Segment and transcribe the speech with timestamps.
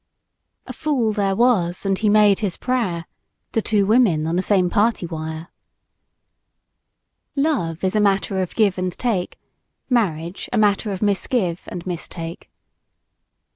[0.65, 3.05] "A fool there was, and he made his prayer"
[3.51, 5.49] to two women on the same party wire.
[7.35, 9.39] Love is a matter of give and take
[9.91, 12.49] marriage, a matter of misgive and mistake.